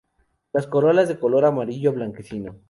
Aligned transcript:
Las 0.51 0.65
corolas 0.65 1.07
de 1.09 1.19
color 1.19 1.45
amarillo 1.45 1.91
a 1.91 1.93
blanquecino. 1.93 2.59